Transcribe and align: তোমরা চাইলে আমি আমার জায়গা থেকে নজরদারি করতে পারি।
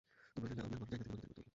তোমরা 0.35 0.51
চাইলে 0.55 0.63
আমি 0.67 0.75
আমার 0.77 0.89
জায়গা 0.91 0.97
থেকে 0.97 1.03
নজরদারি 1.11 1.29
করতে 1.29 1.33
পারি। 1.39 1.49